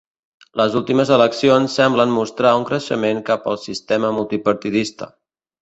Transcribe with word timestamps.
Les 0.61 0.77
últimes 0.79 1.11
eleccions 1.17 1.75
semblen 1.81 2.15
mostrar 2.15 2.55
un 2.63 2.67
creixement 2.71 3.23
cap 3.31 3.47
al 3.53 3.63
sistema 3.67 4.15
multipartidista. 4.21 5.13